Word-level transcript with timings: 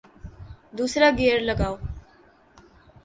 دوسرا 0.77 1.09
گیئر 1.17 1.39
لگاؤ 1.49 1.75